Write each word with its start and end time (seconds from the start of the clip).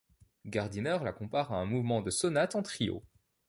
Gardiner 0.47 0.97
la 1.03 1.13
compare 1.13 1.53
à 1.53 1.57
un 1.57 1.65
mouvement 1.65 2.01
de 2.01 2.09
sonate 2.09 2.55
en 2.55 2.63
trio. 2.63 3.03